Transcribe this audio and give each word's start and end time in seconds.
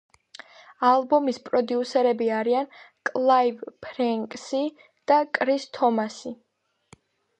ალბომის 0.91 1.39
პროდიუსერები 1.49 2.29
არიან 2.39 2.71
კლაივ 3.09 3.61
ფრენკსი 3.87 4.63
და 5.13 5.23
კრის 5.39 5.69
თომასი. 5.79 6.35